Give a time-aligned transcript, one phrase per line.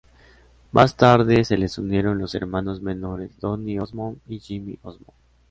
[0.71, 5.13] Más tarde se les unieron los hermanos menores Donny Osmond y Jimmy Osmond.